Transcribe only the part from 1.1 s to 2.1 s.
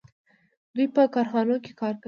کارخانو کې کار کوي.